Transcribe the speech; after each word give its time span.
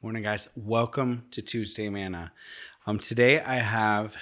Morning, 0.00 0.22
guys. 0.22 0.48
Welcome 0.56 1.26
to 1.32 1.42
Tuesday 1.42 1.90
Manna. 1.90 2.32
Um, 2.86 2.98
today 2.98 3.40
I 3.40 3.56
have 3.56 4.16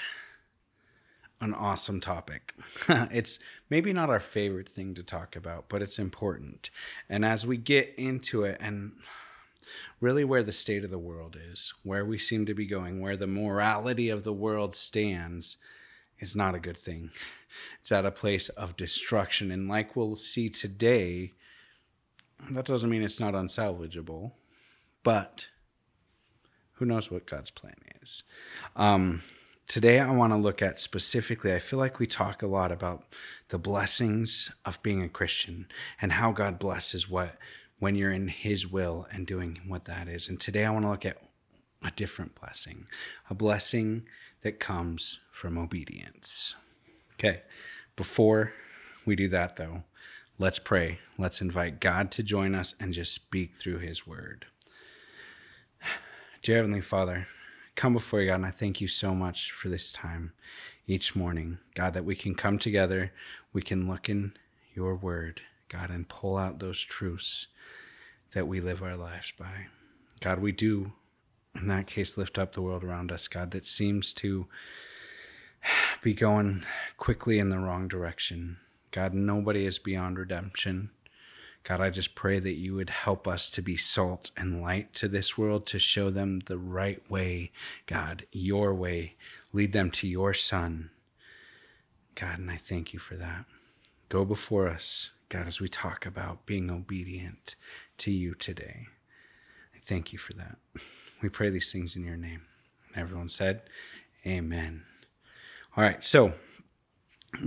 an 1.40 1.54
awesome 1.54 2.00
topic. 2.00 2.54
it's 2.88 3.38
maybe 3.70 3.92
not 3.92 4.10
our 4.10 4.18
favorite 4.18 4.68
thing 4.68 4.94
to 4.94 5.02
talk 5.02 5.36
about, 5.36 5.68
but 5.68 5.82
it's 5.82 5.98
important. 5.98 6.70
And 7.08 7.24
as 7.24 7.46
we 7.46 7.56
get 7.56 7.94
into 7.96 8.42
it, 8.42 8.56
and 8.58 8.92
really 10.00 10.24
where 10.24 10.42
the 10.42 10.52
state 10.52 10.84
of 10.84 10.90
the 10.90 10.98
world 10.98 11.36
is, 11.50 11.72
where 11.82 12.04
we 12.04 12.18
seem 12.18 12.46
to 12.46 12.54
be 12.54 12.66
going, 12.66 13.00
where 13.00 13.16
the 13.16 13.26
morality 13.26 14.08
of 14.08 14.24
the 14.24 14.32
world 14.32 14.74
stands, 14.76 15.58
is 16.18 16.34
not 16.34 16.54
a 16.54 16.60
good 16.60 16.78
thing. 16.78 17.10
It's 17.80 17.90
at 17.90 18.04
a 18.04 18.10
place 18.10 18.50
of 18.50 18.76
destruction. 18.76 19.50
And 19.50 19.66
like 19.66 19.96
we'll 19.96 20.16
see 20.16 20.50
today, 20.50 21.32
that 22.50 22.66
doesn't 22.66 22.90
mean 22.90 23.02
it's 23.02 23.18
not 23.18 23.32
unsalvageable, 23.32 24.32
but 25.02 25.46
who 26.72 26.84
knows 26.84 27.10
what 27.10 27.26
God's 27.26 27.50
plan 27.50 27.76
is. 28.02 28.24
Um, 28.74 29.22
today, 29.66 29.98
I 29.98 30.10
want 30.10 30.32
to 30.32 30.36
look 30.36 30.60
at 30.60 30.78
specifically, 30.78 31.54
I 31.54 31.58
feel 31.58 31.78
like 31.78 31.98
we 31.98 32.06
talk 32.06 32.42
a 32.42 32.46
lot 32.46 32.70
about 32.70 33.04
the 33.48 33.58
blessings 33.58 34.50
of 34.64 34.82
being 34.82 35.02
a 35.02 35.08
Christian 35.08 35.66
and 36.00 36.12
how 36.12 36.32
God 36.32 36.58
blesses 36.58 37.08
what 37.08 37.36
when 37.78 37.94
you're 37.94 38.12
in 38.12 38.28
His 38.28 38.66
will 38.66 39.06
and 39.10 39.26
doing 39.26 39.60
what 39.66 39.84
that 39.84 40.08
is. 40.08 40.28
And 40.28 40.40
today, 40.40 40.64
I 40.64 40.70
want 40.70 40.84
to 40.84 40.90
look 40.90 41.04
at 41.04 41.18
a 41.84 41.90
different 41.90 42.34
blessing, 42.34 42.86
a 43.28 43.34
blessing 43.34 44.06
that 44.42 44.60
comes 44.60 45.20
from 45.30 45.58
obedience. 45.58 46.54
Okay, 47.14 47.42
before 47.96 48.52
we 49.04 49.16
do 49.16 49.28
that, 49.28 49.56
though, 49.56 49.84
let's 50.38 50.58
pray. 50.58 50.98
Let's 51.18 51.40
invite 51.40 51.80
God 51.80 52.10
to 52.12 52.22
join 52.22 52.54
us 52.54 52.74
and 52.80 52.92
just 52.92 53.12
speak 53.12 53.56
through 53.56 53.78
His 53.78 54.06
word. 54.06 54.46
Dear 56.42 56.56
Heavenly 56.56 56.80
Father, 56.80 57.26
come 57.74 57.92
before 57.92 58.20
you, 58.20 58.28
God, 58.28 58.36
and 58.36 58.46
I 58.46 58.50
thank 58.50 58.80
you 58.80 58.88
so 58.88 59.14
much 59.14 59.50
for 59.50 59.68
this 59.68 59.92
time 59.92 60.32
each 60.86 61.16
morning. 61.16 61.58
God, 61.74 61.94
that 61.94 62.04
we 62.04 62.14
can 62.14 62.34
come 62.34 62.58
together, 62.58 63.12
we 63.52 63.62
can 63.62 63.88
look 63.88 64.08
in 64.08 64.32
your 64.74 64.94
word, 64.94 65.40
God, 65.68 65.90
and 65.90 66.08
pull 66.08 66.36
out 66.36 66.58
those 66.58 66.80
truths 66.80 67.48
that 68.32 68.46
we 68.46 68.60
live 68.60 68.82
our 68.82 68.96
lives 68.96 69.32
by. 69.38 69.66
God, 70.20 70.40
we 70.40 70.52
do, 70.52 70.92
in 71.54 71.68
that 71.68 71.86
case, 71.86 72.16
lift 72.16 72.38
up 72.38 72.52
the 72.52 72.62
world 72.62 72.84
around 72.84 73.10
us, 73.10 73.28
God, 73.28 73.50
that 73.52 73.66
seems 73.66 74.12
to 74.14 74.46
be 76.02 76.14
going 76.14 76.64
quickly 76.96 77.38
in 77.38 77.50
the 77.50 77.58
wrong 77.58 77.88
direction. 77.88 78.58
God, 78.90 79.14
nobody 79.14 79.66
is 79.66 79.78
beyond 79.78 80.18
redemption. 80.18 80.90
God, 81.64 81.80
I 81.80 81.90
just 81.90 82.14
pray 82.14 82.38
that 82.38 82.54
you 82.54 82.74
would 82.76 82.90
help 82.90 83.26
us 83.26 83.50
to 83.50 83.60
be 83.60 83.76
salt 83.76 84.30
and 84.36 84.62
light 84.62 84.94
to 84.94 85.08
this 85.08 85.36
world, 85.36 85.66
to 85.66 85.80
show 85.80 86.10
them 86.10 86.42
the 86.46 86.58
right 86.58 87.02
way, 87.10 87.50
God, 87.86 88.24
your 88.30 88.72
way. 88.72 89.16
Lead 89.52 89.72
them 89.72 89.90
to 89.90 90.06
your 90.06 90.32
Son. 90.32 90.90
God, 92.14 92.38
and 92.38 92.50
I 92.50 92.56
thank 92.56 92.92
you 92.92 93.00
for 93.00 93.16
that. 93.16 93.46
Go 94.08 94.24
before 94.24 94.68
us, 94.68 95.10
God, 95.28 95.46
as 95.46 95.60
we 95.60 95.68
talk 95.68 96.06
about 96.06 96.46
being 96.46 96.70
obedient 96.70 97.56
to 97.98 98.10
you 98.10 98.34
today. 98.34 98.86
I 99.74 99.78
thank 99.84 100.12
you 100.12 100.18
for 100.18 100.32
that. 100.34 100.58
We 101.22 101.30
pray 101.30 101.48
these 101.48 101.72
things 101.72 101.96
in 101.96 102.04
your 102.04 102.18
name. 102.18 102.42
everyone 102.94 103.30
said, 103.30 103.62
Amen. 104.26 104.82
All 105.74 105.82
right, 105.82 106.04
so 106.04 106.34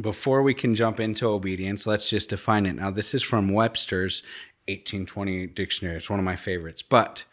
before 0.01 0.41
we 0.41 0.55
can 0.55 0.73
jump 0.73 0.99
into 0.99 1.27
obedience, 1.27 1.85
let's 1.85 2.09
just 2.09 2.29
define 2.29 2.65
it. 2.65 2.77
Now, 2.77 2.89
this 2.89 3.13
is 3.13 3.21
from 3.21 3.53
Webster's 3.53 4.23
1828 4.67 5.55
dictionary. 5.55 5.97
It's 5.97 6.09
one 6.09 6.17
of 6.17 6.25
my 6.25 6.35
favorites. 6.35 6.81
But 6.81 7.25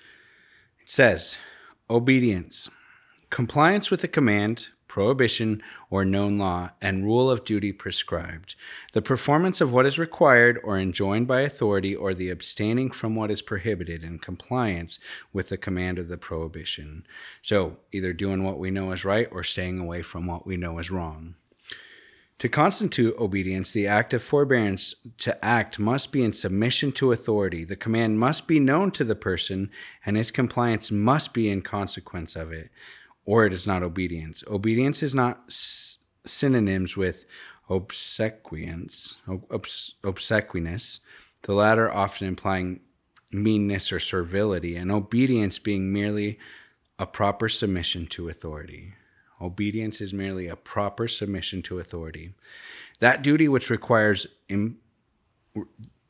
it 0.83 0.91
says 0.91 1.37
obedience, 1.89 2.69
compliance 3.31 3.91
with 3.91 4.05
a 4.05 4.09
command, 4.09 4.69
prohibition, 4.97 5.63
or 5.91 6.07
known 6.07 6.39
law, 6.39 6.71
and 6.81 7.05
rule 7.05 7.31
of 7.31 7.45
duty 7.45 7.71
prescribed. 7.71 8.55
The 8.95 9.03
performance 9.03 9.61
of 9.61 9.71
what 9.71 9.85
is 9.85 9.99
required 9.99 10.59
or 10.65 10.79
enjoined 10.79 11.27
by 11.27 11.43
authority, 11.43 11.95
or 11.95 12.15
the 12.15 12.31
abstaining 12.31 12.91
from 12.91 13.15
what 13.15 13.31
is 13.31 13.43
prohibited 13.43 14.03
in 14.03 14.19
compliance 14.19 14.99
with 15.35 15.51
the 15.51 15.59
command 15.59 15.99
of 15.99 16.09
the 16.09 16.17
prohibition. 16.17 17.07
So, 17.43 17.77
either 17.93 18.15
doing 18.15 18.43
what 18.43 18.59
we 18.59 18.71
know 18.71 18.91
is 18.93 19.05
right 19.05 19.29
or 19.31 19.45
staying 19.45 19.79
away 19.79 20.01
from 20.01 20.27
what 20.27 20.47
we 20.47 20.57
know 20.57 20.79
is 20.79 20.91
wrong. 20.91 21.35
To 22.39 22.49
constitute 22.49 23.19
obedience, 23.19 23.73
the 23.73 23.87
act 23.87 24.15
of 24.15 24.23
forbearance 24.23 24.95
to 25.19 25.45
act 25.45 25.79
must 25.79 26.11
be 26.11 26.25
in 26.25 26.33
submission 26.33 26.91
to 26.93 27.13
authority. 27.13 27.65
The 27.65 27.77
command 27.77 28.19
must 28.19 28.47
be 28.47 28.59
known 28.61 28.93
to 28.93 29.05
the 29.05 29.15
person, 29.15 29.71
and 30.07 30.17
his 30.17 30.31
compliance 30.31 30.91
must 30.91 31.35
be 31.35 31.51
in 31.51 31.61
consequence 31.61 32.35
of 32.35 32.51
it, 32.51 32.71
or 33.27 33.47
it 33.47 33.55
is 33.55 33.67
not 33.67 33.85
obedience. 33.85 34.45
Obedience 34.49 35.03
is 35.03 35.15
not 35.15 35.43
s- 35.49 35.99
synonyms 36.27 36.97
with 36.97 37.27
obsequience, 37.71 39.17
obs- 39.29 39.97
obsequiness, 40.05 41.01
the 41.43 41.55
latter 41.55 41.93
often 41.93 42.29
implying 42.29 42.81
meanness 43.33 43.93
or 43.93 44.01
servility, 44.01 44.77
and 44.77 44.93
obedience 44.93 45.59
being 45.59 45.93
merely 45.93 46.39
a 46.99 47.07
proper 47.07 47.49
submission 47.49 48.07
to 48.09 48.31
authority. 48.31 48.95
Obedience 49.43 50.01
is 50.01 50.15
merely 50.15 50.49
a 50.49 50.57
proper 50.57 51.09
submission 51.09 51.63
to 51.63 51.81
authority. 51.81 52.35
That 53.01 53.23
duty 53.23 53.49
which 53.49 53.71
requires 53.71 54.27
Im- 54.49 54.79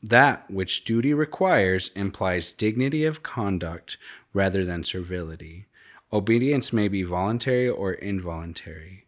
that 0.03 0.49
which 0.51 0.85
duty 0.85 1.13
requires 1.13 1.91
implies 1.95 2.51
dignity 2.51 3.05
of 3.05 3.23
conduct 3.23 3.97
rather 4.33 4.65
than 4.65 4.83
servility. 4.85 5.66
Obedience 6.11 6.71
may 6.71 6.87
be 6.87 7.03
voluntary 7.03 7.67
or 7.67 7.93
involuntary. 7.93 9.05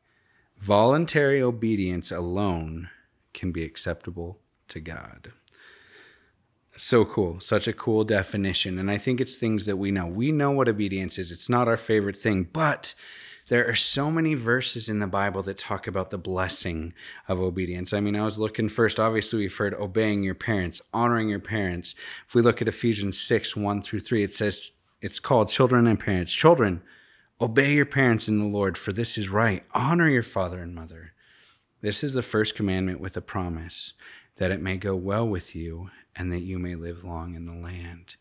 Voluntary 0.58 1.42
obedience 1.42 2.12
alone 2.12 2.90
can 3.34 3.52
be 3.52 3.64
acceptable 3.64 4.40
to 4.68 4.82
God. 4.82 5.32
So 6.76 7.06
cool. 7.06 7.40
Such 7.40 7.68
a 7.68 7.74
cool 7.74 8.04
definition. 8.04 8.78
And 8.78 8.92
I 8.92 8.98
think 8.98 9.22
it's 9.22 9.38
things 9.38 9.66
that 9.66 9.78
we 9.78 9.92
know. 9.92 10.08
We 10.08 10.32
know 10.32 10.52
what 10.52 10.68
obedience 10.68 11.18
is. 11.18 11.32
It's 11.32 11.50
not 11.50 11.68
our 11.68 11.78
favorite 11.78 12.18
thing, 12.18 12.44
but 12.52 12.94
there 13.50 13.68
are 13.68 13.76
so 13.76 14.12
many 14.12 14.34
verses 14.34 14.90
in 14.90 15.00
the 15.00 15.08
Bible 15.08 15.42
that 15.44 15.58
talk 15.58 15.88
about 15.88 16.12
the 16.12 16.18
blessing 16.18 16.94
of 17.28 17.40
obedience. 17.40 17.94
I 17.94 18.00
mean, 18.00 18.16
I 18.16 18.24
was 18.24 18.38
looking 18.38 18.70
first, 18.70 19.00
obviously, 19.00 19.40
we've 19.40 19.56
heard 19.56 19.74
obeying 19.74 20.24
your 20.24 20.36
parents, 20.36 20.82
honoring 20.94 21.30
your 21.30 21.40
parents. 21.40 21.96
If 22.28 22.36
we 22.36 22.42
look 22.42 22.62
at 22.62 22.68
Ephesians 22.68 23.20
6 23.20 23.56
1 23.56 23.82
through 23.82 24.02
3, 24.02 24.24
it 24.24 24.34
says, 24.34 24.72
it's 25.02 25.20
called 25.20 25.50
children 25.50 25.88
and 25.88 26.00
parents. 26.00 26.34
Children, 26.34 26.82
obey 27.40 27.74
your 27.74 27.86
parents 27.86 28.28
in 28.28 28.40
the 28.40 28.46
Lord, 28.46 28.78
for 28.78 28.92
this 28.92 29.18
is 29.18 29.30
right. 29.30 29.64
Honor 29.74 30.10
your 30.10 30.24
father 30.24 30.62
and 30.62 30.76
mother. 30.76 31.14
This 31.82 32.04
is 32.04 32.14
the 32.14 32.22
first 32.22 32.56
commandment 32.56 33.00
with 33.00 33.16
a 33.16 33.22
promise 33.22 33.94
that 34.36 34.52
it 34.52 34.62
may 34.62 34.78
go 34.78 34.96
well 34.96 35.28
with 35.28 35.56
you 35.56 35.90
and 36.16 36.32
that 36.32 36.42
you 36.42 36.60
may 36.60 36.76
live 36.76 37.04
long 37.04 37.36
in 37.36 37.46
the 37.46 37.54
land. 37.54 38.16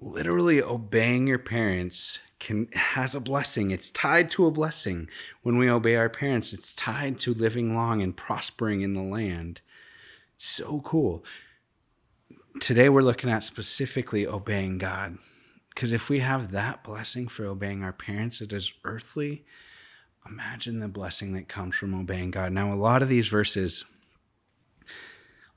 Literally, 0.00 0.62
obeying 0.62 1.26
your 1.26 1.38
parents 1.38 2.20
can 2.38 2.68
has 2.72 3.14
a 3.14 3.20
blessing. 3.20 3.70
It's 3.70 3.90
tied 3.90 4.30
to 4.32 4.46
a 4.46 4.50
blessing. 4.50 5.08
When 5.42 5.58
we 5.58 5.68
obey 5.68 5.96
our 5.96 6.08
parents, 6.08 6.52
it's 6.52 6.72
tied 6.74 7.18
to 7.20 7.34
living 7.34 7.74
long 7.74 8.00
and 8.02 8.16
prospering 8.16 8.80
in 8.80 8.94
the 8.94 9.02
land. 9.02 9.60
so 10.38 10.80
cool. 10.80 11.22
Today 12.60 12.88
we're 12.88 13.02
looking 13.02 13.28
at 13.28 13.44
specifically 13.44 14.26
obeying 14.26 14.78
God. 14.78 15.18
Because 15.80 15.92
if 15.92 16.10
we 16.10 16.18
have 16.18 16.50
that 16.50 16.84
blessing 16.84 17.26
for 17.26 17.46
obeying 17.46 17.82
our 17.82 17.94
parents, 17.94 18.42
it 18.42 18.52
is 18.52 18.70
earthly. 18.84 19.46
Imagine 20.28 20.78
the 20.78 20.88
blessing 20.88 21.32
that 21.32 21.48
comes 21.48 21.74
from 21.74 21.94
obeying 21.94 22.32
God. 22.32 22.52
Now, 22.52 22.70
a 22.70 22.76
lot 22.76 23.00
of 23.00 23.08
these 23.08 23.28
verses 23.28 23.86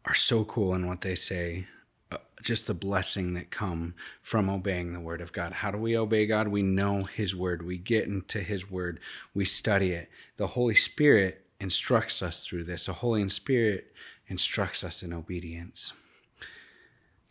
are 0.06 0.16
so 0.16 0.46
cool 0.46 0.76
in 0.76 0.88
what 0.88 1.02
they 1.02 1.16
say 1.16 1.68
uh, 2.10 2.20
just 2.42 2.68
the 2.68 2.74
blessing 2.74 3.34
that 3.34 3.52
come 3.52 3.96
from 4.22 4.50
obeying 4.50 4.94
the 4.94 5.02
word 5.02 5.20
of 5.20 5.34
God. 5.34 5.52
How 5.52 5.72
do 5.72 5.78
we 5.78 5.98
obey 5.98 6.26
God? 6.26 6.48
We 6.48 6.62
know 6.62 7.04
his 7.04 7.36
word. 7.36 7.66
We 7.66 7.78
get 7.78 8.08
into 8.08 8.40
his 8.40 8.72
word. 8.72 9.02
We 9.34 9.44
study 9.44 9.92
it. 9.92 10.10
The 10.38 10.48
Holy 10.48 10.76
Spirit 10.76 11.46
instructs 11.60 12.22
us 12.22 12.46
through 12.46 12.64
this. 12.64 12.86
The 12.86 12.94
Holy 12.94 13.28
Spirit 13.28 13.92
instructs 14.30 14.86
us 14.86 15.04
in 15.04 15.12
obedience. 15.12 15.92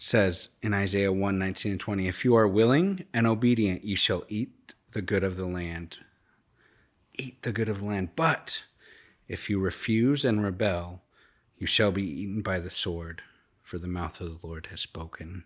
Says 0.04 0.48
in 0.60 0.74
Isaiah 0.74 1.12
1 1.12 1.38
19 1.38 1.70
and 1.70 1.80
20, 1.80 2.08
If 2.08 2.24
you 2.24 2.34
are 2.34 2.48
willing 2.48 3.04
and 3.14 3.24
obedient, 3.24 3.84
you 3.84 3.94
shall 3.94 4.24
eat 4.28 4.74
the 4.90 5.00
good 5.00 5.22
of 5.22 5.36
the 5.36 5.46
land. 5.46 5.98
Eat 7.14 7.40
the 7.44 7.52
good 7.52 7.68
of 7.68 7.78
the 7.78 7.84
land. 7.84 8.16
But 8.16 8.64
if 9.28 9.48
you 9.48 9.60
refuse 9.60 10.24
and 10.24 10.42
rebel, 10.42 11.02
you 11.56 11.68
shall 11.68 11.92
be 11.92 12.02
eaten 12.02 12.42
by 12.42 12.58
the 12.58 12.68
sword 12.68 13.22
for 13.62 13.78
the 13.78 13.86
mouth 13.86 14.20
of 14.20 14.40
the 14.40 14.44
Lord 14.44 14.66
has 14.72 14.80
spoken. 14.80 15.44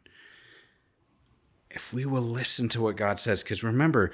if 1.68 1.92
we 1.92 2.06
will 2.06 2.22
listen 2.22 2.70
to 2.70 2.80
what 2.80 2.96
God 2.96 3.20
says, 3.20 3.42
because 3.42 3.62
remember, 3.62 4.10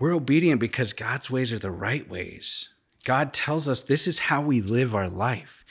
we're 0.00 0.16
obedient 0.16 0.60
because 0.60 0.92
God's 0.92 1.30
ways 1.30 1.52
are 1.52 1.60
the 1.60 1.70
right 1.70 2.08
ways. 2.10 2.70
God 3.04 3.32
tells 3.32 3.68
us 3.68 3.82
this 3.82 4.08
is 4.08 4.18
how 4.18 4.42
we 4.42 4.60
live 4.60 4.96
our 4.96 5.08
life. 5.08 5.64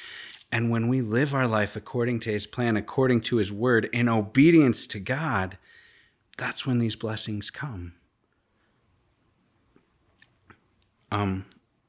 And 0.56 0.70
when 0.70 0.88
we 0.88 1.02
live 1.02 1.34
our 1.34 1.50
life 1.50 1.76
according 1.76 2.22
to 2.22 2.32
his 2.32 2.48
plan, 2.48 2.78
according 2.78 3.20
to 3.24 3.36
his 3.36 3.52
word, 3.52 3.90
in 3.92 4.08
obedience 4.08 4.88
to 4.88 5.02
God, 5.02 5.58
that's 6.38 6.66
when 6.66 6.80
these 6.80 6.96
blessings 6.96 7.50
come. 7.50 7.92
Um, 11.12 11.46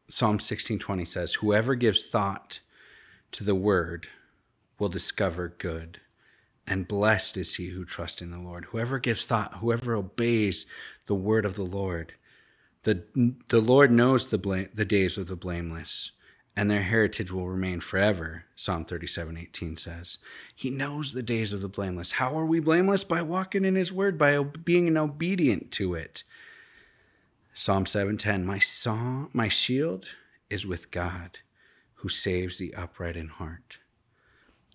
Psalm 0.08 0.40
16:20 0.40 1.04
says, 1.04 1.34
"Whoever 1.34 1.76
gives 1.76 2.08
thought 2.08 2.58
to 3.30 3.44
the 3.44 3.54
word 3.54 4.08
will 4.80 4.88
discover 4.88 5.54
good, 5.58 6.00
and 6.66 6.88
blessed 6.88 7.36
is 7.36 7.54
he 7.54 7.68
who 7.68 7.84
trusts 7.84 8.20
in 8.20 8.32
the 8.32 8.40
Lord. 8.40 8.64
Whoever 8.64 8.98
gives 8.98 9.24
thought, 9.24 9.58
whoever 9.58 9.94
obeys 9.94 10.66
the 11.06 11.14
word 11.14 11.44
of 11.44 11.54
the 11.54 11.64
Lord, 11.64 12.14
the 12.82 13.04
the 13.46 13.60
Lord 13.60 13.92
knows 13.92 14.30
the 14.30 14.38
blame, 14.38 14.70
the 14.74 14.84
days 14.84 15.16
of 15.16 15.28
the 15.28 15.36
blameless, 15.36 16.10
and 16.56 16.70
their 16.70 16.82
heritage 16.82 17.30
will 17.30 17.48
remain 17.48 17.80
forever." 17.80 18.46
Psalm 18.56 18.84
37:18 18.84 19.76
says. 19.76 20.18
He 20.54 20.70
knows 20.70 21.12
the 21.12 21.22
days 21.22 21.52
of 21.52 21.60
the 21.60 21.68
blameless. 21.68 22.12
How 22.12 22.36
are 22.38 22.46
we 22.46 22.58
blameless? 22.58 23.04
By 23.04 23.22
walking 23.22 23.64
in 23.64 23.74
his 23.74 23.92
word, 23.92 24.18
by 24.18 24.42
being 24.42 24.96
obedient 24.96 25.70
to 25.72 25.94
it. 25.94 26.24
Psalm 27.54 27.86
7:10 27.86 28.44
My 28.44 28.58
song 28.58 29.30
my 29.32 29.48
shield 29.48 30.14
is 30.50 30.66
with 30.66 30.90
God 30.90 31.38
who 31.96 32.08
saves 32.08 32.58
the 32.58 32.74
upright 32.74 33.16
in 33.16 33.28
heart. 33.28 33.78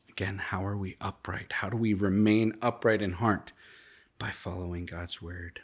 Again, 0.10 0.39
how 0.39 0.66
are 0.66 0.75
we 0.75 0.98
upright? 1.00 1.54
How 1.54 1.69
do 1.69 1.78
we 1.78 1.94
remain 1.94 2.54
upright 2.62 3.01
in 3.01 3.13
heart? 3.13 3.54
By 4.18 4.31
following 4.31 4.86
God's 4.86 5.22
word. 5.22 5.62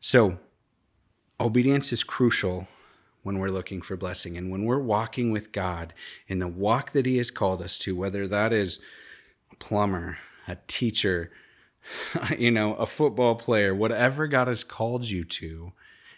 So, 0.00 0.38
obedience 1.40 1.92
is 1.92 2.04
crucial 2.04 2.68
when 3.22 3.38
we're 3.38 3.48
looking 3.48 3.82
for 3.82 3.96
blessing 3.96 4.36
and 4.36 4.50
when 4.50 4.64
we're 4.64 4.78
walking 4.78 5.30
with 5.30 5.52
God 5.52 5.94
in 6.26 6.38
the 6.38 6.48
walk 6.48 6.92
that 6.92 7.06
he 7.06 7.18
has 7.18 7.30
called 7.30 7.62
us 7.62 7.78
to, 7.78 7.94
whether 7.94 8.26
that 8.26 8.52
is 8.52 8.78
a 9.50 9.56
plumber, 9.56 10.18
a 10.48 10.56
teacher, 10.66 11.30
you 12.38 12.50
know, 12.50 12.74
a 12.74 12.86
football 12.86 13.34
player, 13.34 13.74
whatever 13.74 14.26
God 14.26 14.48
has 14.48 14.64
called 14.64 15.08
you 15.08 15.24
to, 15.24 15.72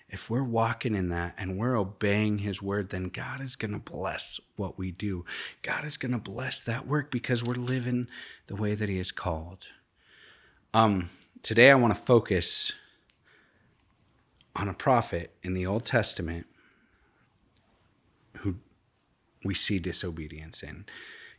if 0.08 0.30
we're 0.30 0.44
walking 0.44 0.94
in 0.94 1.08
that 1.08 1.34
and 1.36 1.58
we're 1.58 1.76
obeying 1.76 2.38
his 2.38 2.62
word, 2.62 2.90
then 2.90 3.08
God 3.08 3.40
is 3.40 3.56
going 3.56 3.72
to 3.72 3.80
bless 3.80 4.38
what 4.56 4.78
we 4.78 4.90
do. 4.92 5.24
God 5.62 5.84
is 5.84 5.96
going 5.96 6.12
to 6.12 6.18
bless 6.18 6.60
that 6.60 6.86
work 6.86 7.10
because 7.10 7.42
we're 7.42 7.54
living 7.54 8.06
the 8.46 8.54
way 8.54 8.74
that 8.74 8.88
he 8.88 8.98
has 8.98 9.10
called. 9.10 9.66
Um, 10.72 11.10
today 11.42 11.70
I 11.70 11.74
want 11.74 11.94
to 11.94 12.00
focus 12.00 12.72
on 14.54 14.68
a 14.68 14.74
prophet 14.74 15.34
in 15.42 15.54
the 15.54 15.66
Old 15.66 15.84
Testament 15.84 16.46
who 18.38 18.56
we 19.44 19.54
see 19.54 19.78
disobedience 19.78 20.62
in. 20.62 20.86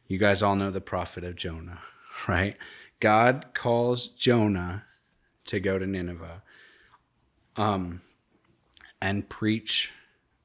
You 0.07 0.18
guys 0.18 0.42
all 0.42 0.56
know 0.56 0.71
the 0.71 0.81
prophet 0.81 1.24
of 1.24 1.36
Jonah, 1.36 1.80
right? 2.27 2.57
God 3.00 3.47
calls 3.53 4.07
Jonah 4.07 4.83
to 5.45 5.59
go 5.59 5.77
to 5.77 5.86
Nineveh 5.86 6.42
um, 7.56 8.01
and 9.01 9.27
preach 9.30 9.92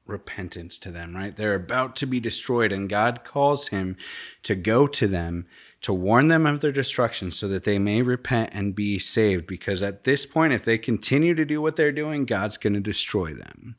repentance 0.05 0.77
to 0.79 0.91
them, 0.91 1.15
right? 1.15 1.35
They're 1.35 1.55
about 1.55 1.95
to 1.97 2.05
be 2.05 2.19
destroyed, 2.19 2.71
and 2.71 2.89
God 2.89 3.23
calls 3.23 3.69
him 3.69 3.97
to 4.43 4.55
go 4.55 4.87
to 4.87 5.07
them 5.07 5.47
to 5.81 5.93
warn 5.93 6.27
them 6.27 6.45
of 6.45 6.61
their 6.61 6.71
destruction 6.71 7.31
so 7.31 7.47
that 7.47 7.63
they 7.63 7.79
may 7.79 8.01
repent 8.01 8.51
and 8.53 8.75
be 8.75 8.99
saved. 8.99 9.47
Because 9.47 9.81
at 9.81 10.03
this 10.03 10.25
point, 10.25 10.53
if 10.53 10.65
they 10.65 10.77
continue 10.77 11.33
to 11.33 11.45
do 11.45 11.61
what 11.61 11.75
they're 11.75 11.91
doing, 11.91 12.25
God's 12.25 12.57
going 12.57 12.73
to 12.73 12.79
destroy 12.79 13.33
them. 13.33 13.75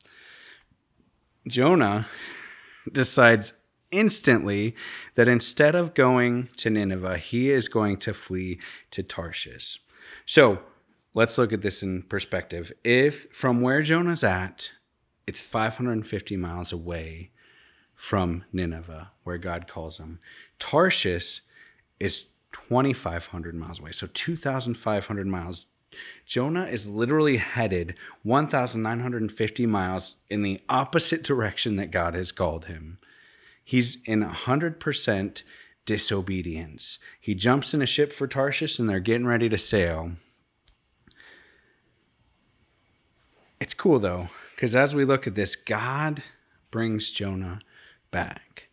Jonah 1.47 2.07
decides 2.91 3.53
instantly 3.91 4.75
that 5.15 5.27
instead 5.27 5.75
of 5.75 5.93
going 5.93 6.49
to 6.57 6.69
Nineveh, 6.69 7.17
he 7.17 7.51
is 7.51 7.67
going 7.67 7.97
to 7.97 8.13
flee 8.13 8.59
to 8.91 9.03
Tarshish. 9.03 9.79
So 10.25 10.59
let's 11.13 11.37
look 11.37 11.53
at 11.53 11.61
this 11.61 11.83
in 11.83 12.03
perspective. 12.03 12.71
If 12.83 13.27
from 13.31 13.61
where 13.61 13.81
Jonah's 13.81 14.23
at, 14.23 14.71
it's 15.27 15.39
550 15.39 16.35
miles 16.37 16.71
away 16.71 17.31
from 17.93 18.43
Nineveh, 18.51 19.11
where 19.23 19.37
God 19.37 19.67
calls 19.67 19.97
him, 19.99 20.19
Tarshish 20.59 21.41
is 21.99 22.25
2,500 22.51 23.55
miles 23.55 23.79
away. 23.79 23.91
So 23.91 24.07
2,500 24.13 25.27
miles. 25.27 25.65
Jonah 26.25 26.65
is 26.65 26.87
literally 26.87 27.37
headed 27.37 27.95
1,950 28.23 29.65
miles 29.65 30.15
in 30.29 30.41
the 30.41 30.61
opposite 30.69 31.23
direction 31.23 31.75
that 31.75 31.91
God 31.91 32.15
has 32.15 32.31
called 32.31 32.65
him. 32.65 32.97
He's 33.63 33.97
in 34.05 34.23
100% 34.23 35.43
disobedience. 35.85 36.99
He 37.19 37.35
jumps 37.35 37.73
in 37.73 37.81
a 37.81 37.85
ship 37.85 38.11
for 38.11 38.27
Tarshish 38.27 38.79
and 38.79 38.87
they're 38.87 38.99
getting 38.99 39.27
ready 39.27 39.49
to 39.49 39.57
sail. 39.57 40.13
It's 43.59 43.73
cool 43.73 43.99
though, 43.99 44.27
because 44.55 44.75
as 44.75 44.93
we 44.93 45.05
look 45.05 45.27
at 45.27 45.35
this, 45.35 45.55
God 45.55 46.23
brings 46.71 47.11
Jonah 47.11 47.59
back. 48.11 48.67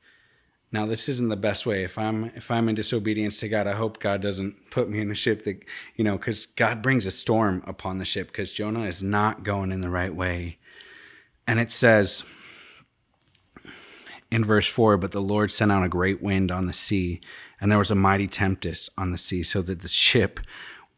Now, 0.72 0.86
this 0.86 1.08
isn't 1.08 1.28
the 1.28 1.36
best 1.36 1.66
way. 1.66 1.82
If 1.82 1.98
I'm 1.98 2.26
if 2.36 2.50
I'm 2.50 2.68
in 2.68 2.76
disobedience 2.76 3.40
to 3.40 3.48
God, 3.48 3.66
I 3.66 3.74
hope 3.74 3.98
God 3.98 4.22
doesn't 4.22 4.70
put 4.70 4.88
me 4.88 5.00
in 5.00 5.10
a 5.10 5.16
ship 5.16 5.42
that 5.44 5.64
you 5.96 6.04
know, 6.04 6.16
because 6.16 6.46
God 6.46 6.80
brings 6.80 7.06
a 7.06 7.10
storm 7.10 7.64
upon 7.66 7.98
the 7.98 8.04
ship 8.04 8.28
because 8.28 8.52
Jonah 8.52 8.84
is 8.84 9.02
not 9.02 9.42
going 9.42 9.72
in 9.72 9.80
the 9.80 9.90
right 9.90 10.14
way. 10.14 10.58
And 11.44 11.58
it 11.58 11.72
says, 11.72 12.22
in 14.30 14.44
verse 14.44 14.68
4 14.68 14.96
But 14.96 15.10
the 15.10 15.20
Lord 15.20 15.50
sent 15.50 15.72
out 15.72 15.82
a 15.82 15.88
great 15.88 16.22
wind 16.22 16.52
on 16.52 16.66
the 16.66 16.72
sea, 16.72 17.20
and 17.60 17.70
there 17.70 17.78
was 17.78 17.90
a 17.90 17.96
mighty 17.96 18.28
tempest 18.28 18.90
on 18.96 19.10
the 19.10 19.18
sea, 19.18 19.42
so 19.42 19.62
that 19.62 19.82
the 19.82 19.88
ship 19.88 20.38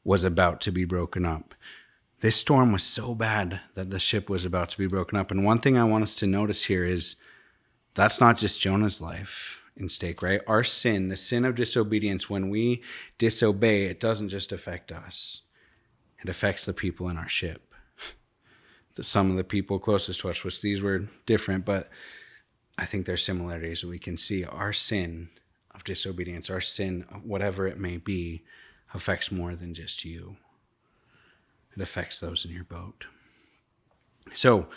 was 0.04 0.22
about 0.22 0.60
to 0.62 0.72
be 0.72 0.84
broken 0.84 1.24
up. 1.24 1.54
This 2.20 2.36
storm 2.36 2.72
was 2.72 2.82
so 2.82 3.14
bad 3.14 3.60
that 3.74 3.90
the 3.90 3.98
ship 3.98 4.28
was 4.28 4.44
about 4.44 4.68
to 4.70 4.78
be 4.78 4.86
broken 4.86 5.16
up. 5.16 5.30
And 5.30 5.44
one 5.44 5.60
thing 5.60 5.78
I 5.78 5.84
want 5.84 6.04
us 6.04 6.14
to 6.16 6.26
notice 6.26 6.64
here 6.64 6.84
is 6.84 7.16
that's 7.94 8.20
not 8.20 8.36
just 8.36 8.60
Jonah's 8.60 9.00
life 9.00 9.61
stake, 9.88 10.22
right? 10.22 10.40
Our 10.46 10.64
sin, 10.64 11.08
the 11.08 11.16
sin 11.16 11.44
of 11.44 11.54
disobedience, 11.54 12.28
when 12.28 12.50
we 12.50 12.82
disobey, 13.18 13.86
it 13.86 14.00
doesn't 14.00 14.28
just 14.28 14.52
affect 14.52 14.92
us, 14.92 15.42
it 16.22 16.28
affects 16.28 16.64
the 16.64 16.72
people 16.72 17.08
in 17.08 17.16
our 17.16 17.28
ship. 17.28 17.74
Some 19.00 19.30
of 19.30 19.36
the 19.36 19.44
people 19.44 19.78
closest 19.78 20.20
to 20.20 20.30
us, 20.30 20.44
which 20.44 20.60
these 20.60 20.82
were 20.82 21.08
different, 21.26 21.64
but 21.64 21.90
I 22.78 22.84
think 22.84 23.06
there's 23.06 23.24
similarities 23.24 23.84
we 23.84 23.98
can 23.98 24.16
see. 24.16 24.44
Our 24.44 24.72
sin 24.72 25.28
of 25.74 25.84
disobedience, 25.84 26.50
our 26.50 26.60
sin, 26.60 27.04
whatever 27.22 27.66
it 27.66 27.78
may 27.78 27.96
be, 27.96 28.44
affects 28.94 29.32
more 29.32 29.54
than 29.54 29.74
just 29.74 30.04
you. 30.04 30.36
It 31.76 31.82
affects 31.82 32.20
those 32.20 32.44
in 32.44 32.50
your 32.50 32.64
boat. 32.64 33.06
So, 34.34 34.68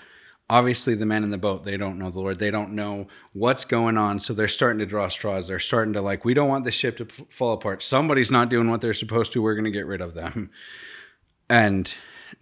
obviously, 0.50 0.96
the 0.96 1.06
men 1.06 1.24
in 1.24 1.30
the 1.30 1.38
boat, 1.38 1.64
they 1.64 1.78
don't 1.78 2.00
know 2.00 2.10
the 2.10 2.20
Lord. 2.20 2.40
They 2.40 2.52
don't 2.52 2.74
know 2.74 3.08
what's 3.34 3.66
going 3.66 3.98
on. 3.98 4.20
So, 4.20 4.34
they're 4.34 4.48
starting 4.48 4.80
to 4.80 4.86
draw 4.86 5.08
straws. 5.08 5.48
They're 5.48 5.60
starting 5.60 5.94
to, 5.94 6.02
like, 6.02 6.25
we 6.25 6.34
don't 6.34 6.50
want 6.50 6.66
the 6.66 6.72
ship 6.72 6.98
to 6.98 7.06
f- 7.06 7.22
fall 7.30 7.54
apart. 7.54 7.84
Somebody's 7.84 8.32
not 8.32 8.50
doing 8.50 8.70
what 8.70 8.82
they're 8.82 8.94
supposed 8.94 9.32
to. 9.34 9.42
We're 9.42 9.56
going 9.56 9.66
to 9.66 9.72
get 9.72 9.86
rid 9.86 10.02
of 10.02 10.14
them. 10.14 10.52
And 11.48 11.94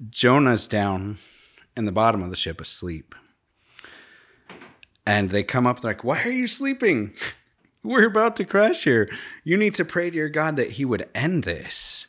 Jonah's 0.10 0.65
down 0.65 1.17
in 1.75 1.83
the 1.83 1.91
bottom 1.91 2.24
of 2.24 2.29
the 2.29 2.38
ship 2.38 2.62
asleep 2.62 3.13
and 5.05 5.29
they 5.29 5.43
come 5.43 5.67
up 5.67 5.83
like, 5.83 6.03
"Why 6.03 6.22
are 6.24 6.31
you 6.31 6.48
sleeping? 6.48 7.13
We're 7.83 8.07
about 8.07 8.38
to 8.38 8.45
crash 8.45 8.86
here. 8.86 9.10
You 9.43 9.57
need 9.57 9.75
to 9.75 9.83
pray 9.83 10.10
to 10.10 10.15
your 10.15 10.29
God 10.29 10.55
that 10.55 10.72
He 10.72 10.86
would 10.86 11.10
end 11.13 11.43
this." 11.43 12.07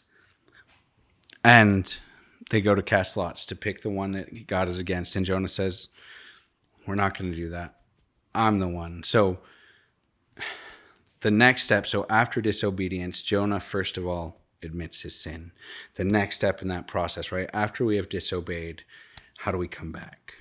And 1.43 1.95
they 2.51 2.61
go 2.61 2.75
to 2.75 2.83
cast 2.83 3.17
lots 3.17 3.47
to 3.47 3.57
pick 3.57 3.83
the 3.83 3.91
one 3.91 4.13
that 4.13 4.47
God 4.47 4.69
is 4.69 4.79
against, 4.79 5.17
and 5.17 5.27
Jonah 5.27 5.49
says, 5.49 5.89
"We're 6.87 6.95
not 6.95 7.19
going 7.19 7.31
to 7.31 7.37
do 7.37 7.51
that. 7.51 7.81
I'm 8.35 8.59
the 8.59 8.69
one." 8.69 9.03
So 9.03 9.39
the 11.21 11.31
next 11.31 11.63
step, 11.63 11.87
so 11.87 12.07
after 12.11 12.41
disobedience, 12.41 13.23
Jonah 13.23 13.61
first 13.61 13.97
of 13.97 14.07
all 14.07 14.43
admits 14.63 15.03
his 15.03 15.19
sin. 15.19 15.53
The 15.95 16.05
next 16.05 16.37
step 16.37 16.63
in 16.63 16.69
that 16.69 16.87
process, 16.87 17.31
right? 17.31 17.49
After 17.53 17.85
we 17.85 17.97
have 17.97 18.09
disobeyed, 18.09 18.83
how 19.39 19.53
do 19.53 19.59
we 19.59 19.69
come 19.69 19.93
back? 19.93 20.35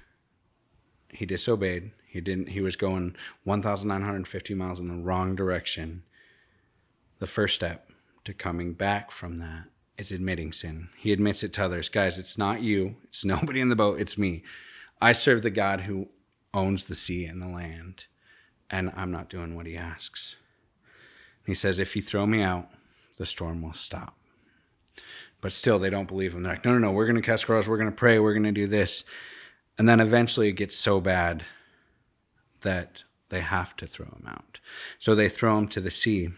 He 1.09 1.25
disobeyed, 1.25 1.91
he 2.05 2.21
didn't 2.21 2.49
he 2.49 2.61
was 2.61 2.75
going 2.75 3.15
1950 3.43 4.53
miles 4.53 4.79
in 4.79 4.87
the 4.87 4.95
wrong 4.95 5.35
direction. 5.35 6.03
The 7.19 7.27
first 7.27 7.55
step 7.55 7.89
to 8.25 8.33
coming 8.33 8.73
back 8.73 9.11
from 9.11 9.37
that 9.39 9.69
is 9.97 10.11
admitting 10.11 10.51
sin. 10.51 10.89
He 10.97 11.11
admits 11.11 11.43
it 11.43 11.53
to 11.53 11.65
others. 11.65 11.89
Guys, 11.89 12.17
it's 12.17 12.37
not 12.37 12.61
you. 12.61 12.95
It's 13.05 13.25
nobody 13.25 13.61
in 13.61 13.69
the 13.69 13.75
boat. 13.75 13.99
It's 13.99 14.17
me. 14.17 14.43
I 15.01 15.11
serve 15.11 15.43
the 15.43 15.49
God 15.49 15.81
who 15.81 16.07
owns 16.53 16.85
the 16.85 16.95
sea 16.95 17.25
and 17.25 17.41
the 17.41 17.47
land, 17.47 18.05
and 18.69 18.91
I'm 18.95 19.11
not 19.11 19.29
doing 19.29 19.55
what 19.55 19.65
he 19.65 19.75
asks. 19.75 20.35
He 21.45 21.55
says, 21.55 21.79
If 21.79 21.95
you 21.95 22.01
throw 22.01 22.25
me 22.25 22.41
out, 22.41 22.69
the 23.17 23.25
storm 23.25 23.61
will 23.61 23.73
stop. 23.73 24.15
But 25.41 25.51
still, 25.51 25.77
they 25.77 25.89
don't 25.89 26.07
believe 26.07 26.33
him. 26.33 26.43
They're 26.43 26.53
like, 26.53 26.63
no, 26.63 26.71
no, 26.71 26.77
no, 26.77 26.91
we're 26.93 27.05
going 27.05 27.17
to 27.17 27.21
cast 27.21 27.45
crows. 27.45 27.67
We're 27.67 27.77
going 27.77 27.89
to 27.89 27.95
pray. 27.95 28.17
We're 28.17 28.33
going 28.33 28.43
to 28.43 28.53
do 28.53 28.65
this. 28.65 29.03
And 29.77 29.89
then 29.89 29.99
eventually 29.99 30.47
it 30.47 30.53
gets 30.53 30.77
so 30.77 31.01
bad 31.01 31.43
that 32.61 33.03
they 33.27 33.41
have 33.41 33.75
to 33.77 33.87
throw 33.87 34.05
him 34.05 34.25
out. 34.25 34.61
So 34.99 35.15
they 35.15 35.27
throw 35.27 35.57
him 35.57 35.67
to 35.69 35.81
the 35.81 35.91
sea. 35.91 36.29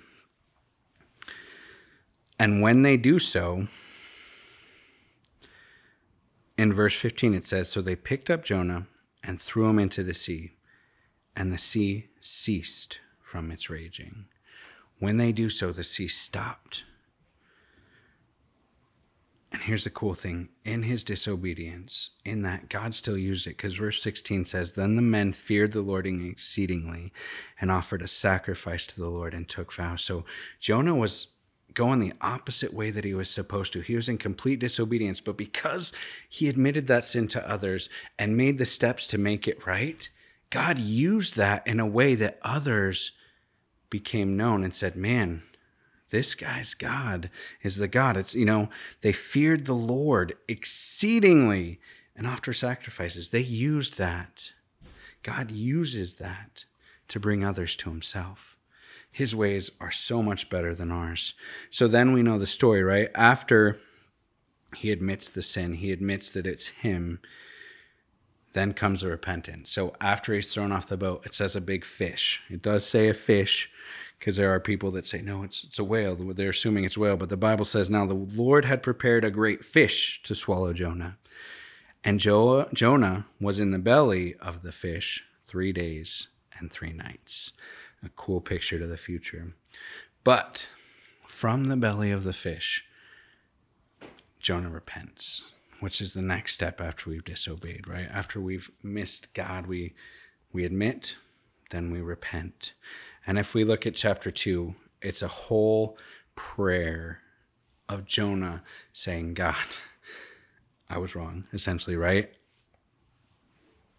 And 2.37 2.61
when 2.61 2.81
they 2.81 2.97
do 2.97 3.19
so, 3.19 3.67
in 6.57 6.73
verse 6.73 6.95
15 6.95 7.33
it 7.33 7.45
says, 7.45 7.69
So 7.69 7.81
they 7.81 7.95
picked 7.95 8.29
up 8.29 8.43
Jonah 8.43 8.87
and 9.23 9.41
threw 9.41 9.67
him 9.69 9.79
into 9.79 10.03
the 10.03 10.13
sea, 10.13 10.51
and 11.35 11.51
the 11.51 11.57
sea 11.57 12.07
ceased 12.21 12.99
from 13.21 13.51
its 13.51 13.69
raging. 13.69 14.25
When 14.99 15.17
they 15.17 15.31
do 15.31 15.49
so, 15.49 15.71
the 15.71 15.83
sea 15.83 16.07
stopped. 16.07 16.83
And 19.51 19.61
here's 19.63 19.85
the 19.85 19.89
cool 19.89 20.15
thing 20.15 20.49
in 20.65 20.83
his 20.83 21.03
disobedience, 21.03 22.09
in 22.25 22.41
that 22.41 22.69
God 22.69 22.93
still 22.93 23.17
used 23.17 23.47
it, 23.47 23.51
because 23.51 23.75
verse 23.75 24.01
16 24.01 24.45
says, 24.45 24.73
Then 24.73 24.95
the 24.95 25.01
men 25.01 25.31
feared 25.31 25.71
the 25.71 25.81
Lord 25.81 26.05
exceedingly 26.05 27.13
and 27.61 27.71
offered 27.71 28.01
a 28.01 28.07
sacrifice 28.07 28.85
to 28.87 28.99
the 28.99 29.07
Lord 29.07 29.33
and 29.33 29.47
took 29.47 29.71
vows. 29.73 30.01
So 30.01 30.25
Jonah 30.59 30.95
was 30.95 31.27
going 31.73 31.99
the 31.99 32.13
opposite 32.21 32.73
way 32.73 32.89
that 32.89 33.03
he 33.03 33.13
was 33.13 33.29
supposed 33.29 33.73
to. 33.73 33.81
He 33.81 33.95
was 33.95 34.07
in 34.07 34.17
complete 34.17 34.59
disobedience, 34.59 35.19
but 35.19 35.37
because 35.37 35.91
he 36.29 36.47
admitted 36.47 36.87
that 36.87 37.03
sin 37.03 37.27
to 37.29 37.49
others 37.49 37.89
and 38.17 38.37
made 38.37 38.57
the 38.57 38.65
steps 38.65 39.07
to 39.07 39.17
make 39.17 39.47
it 39.47 39.65
right, 39.67 40.09
God 40.49 40.79
used 40.79 41.35
that 41.35 41.67
in 41.67 41.79
a 41.79 41.87
way 41.87 42.15
that 42.15 42.39
others 42.41 43.11
became 43.89 44.37
known 44.37 44.63
and 44.63 44.73
said, 44.73 44.95
Man, 44.95 45.43
this 46.11 46.33
guy's 46.33 46.73
God 46.73 47.29
is 47.61 47.75
the 47.75 47.87
God. 47.87 48.15
It's, 48.15 48.35
you 48.35 48.45
know, 48.45 48.69
they 49.01 49.11
feared 49.11 49.65
the 49.65 49.73
Lord 49.73 50.35
exceedingly 50.47 51.79
and 52.15 52.25
offer 52.25 52.53
sacrifices. 52.53 53.29
They 53.29 53.41
used 53.41 53.97
that. 53.97 54.51
God 55.23 55.51
uses 55.51 56.15
that 56.15 56.65
to 57.09 57.19
bring 57.19 57.43
others 57.43 57.75
to 57.77 57.89
himself 57.89 58.54
his 59.15 59.33
ways 59.33 59.71
are 59.79 59.91
so 59.91 60.21
much 60.21 60.49
better 60.49 60.75
than 60.75 60.91
ours. 60.91 61.35
So 61.69 61.87
then 61.87 62.11
we 62.11 62.21
know 62.21 62.37
the 62.37 62.45
story, 62.45 62.83
right? 62.83 63.09
After 63.15 63.77
he 64.75 64.91
admits 64.91 65.29
the 65.29 65.41
sin, 65.41 65.75
he 65.75 65.93
admits 65.93 66.29
that 66.31 66.45
it's 66.45 66.67
him, 66.67 67.21
then 68.51 68.73
comes 68.73 68.99
the 68.99 69.07
repentance. 69.07 69.71
So 69.71 69.95
after 70.01 70.33
he's 70.33 70.53
thrown 70.53 70.73
off 70.73 70.89
the 70.89 70.97
boat, 70.97 71.25
it 71.25 71.33
says 71.33 71.55
a 71.55 71.61
big 71.61 71.85
fish. 71.85 72.41
It 72.49 72.61
does 72.61 72.85
say 72.85 73.07
a 73.07 73.13
fish 73.13 73.71
because 74.19 74.35
there 74.35 74.53
are 74.53 74.59
people 74.59 74.91
that 74.91 75.07
say, 75.07 75.21
no, 75.21 75.43
it's, 75.43 75.63
it's 75.63 75.79
a 75.79 75.85
whale. 75.85 76.17
They're 76.17 76.49
assuming 76.49 76.83
it's 76.83 76.97
a 76.97 76.99
whale. 76.99 77.15
But 77.15 77.29
the 77.29 77.37
Bible 77.37 77.63
says, 77.63 77.89
now 77.89 78.05
the 78.05 78.13
Lord 78.13 78.65
had 78.65 78.83
prepared 78.83 79.23
a 79.23 79.31
great 79.31 79.63
fish 79.63 80.19
to 80.23 80.35
swallow 80.35 80.73
Jonah. 80.73 81.17
And 82.03 82.19
jo- 82.19 82.67
Jonah 82.73 83.27
was 83.39 83.61
in 83.61 83.71
the 83.71 83.79
belly 83.79 84.35
of 84.41 84.61
the 84.61 84.73
fish 84.73 85.23
three 85.45 85.71
days 85.71 86.27
and 86.59 86.69
three 86.69 86.91
nights 86.91 87.53
a 88.05 88.09
cool 88.09 88.41
picture 88.41 88.79
to 88.79 88.87
the 88.87 88.97
future. 88.97 89.53
But 90.23 90.67
from 91.27 91.65
the 91.65 91.75
belly 91.75 92.11
of 92.11 92.23
the 92.23 92.33
fish, 92.33 92.83
Jonah 94.39 94.69
repents, 94.69 95.43
which 95.79 96.01
is 96.01 96.13
the 96.13 96.21
next 96.21 96.53
step 96.53 96.79
after 96.79 97.09
we've 97.09 97.23
disobeyed, 97.23 97.87
right? 97.87 98.07
After 98.11 98.39
we've 98.39 98.71
missed 98.83 99.33
God, 99.33 99.67
we 99.67 99.93
we 100.51 100.63
admit, 100.63 101.17
then 101.71 101.91
we 101.91 101.99
repent. 101.99 102.71
And 103.27 103.37
if 103.37 103.53
we 103.53 103.65
look 103.65 103.85
at 103.85 103.93
chapter 103.93 104.31
2, 104.31 104.73
it's 105.01 105.21
a 105.21 105.27
whole 105.27 105.97
prayer 106.35 107.19
of 107.89 108.05
Jonah 108.05 108.63
saying, 108.93 109.33
God, 109.33 109.55
I 110.89 110.97
was 110.97 111.13
wrong, 111.13 111.45
essentially, 111.51 111.97
right? 111.97 112.31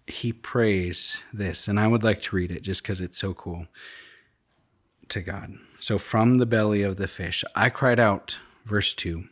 He 0.06 0.32
prays 0.32 1.16
this, 1.32 1.68
and 1.68 1.78
I 1.80 1.86
would 1.86 2.02
like 2.02 2.20
to 2.22 2.36
read 2.36 2.50
it 2.50 2.62
just 2.62 2.82
because 2.82 3.00
it's 3.00 3.18
so 3.18 3.34
cool 3.34 3.66
to 5.08 5.20
God. 5.20 5.54
So, 5.78 5.98
from 5.98 6.38
the 6.38 6.46
belly 6.46 6.82
of 6.82 6.96
the 6.96 7.08
fish, 7.08 7.44
I 7.54 7.70
cried 7.70 8.00
out, 8.00 8.38
verse 8.64 8.94
2 8.94 9.24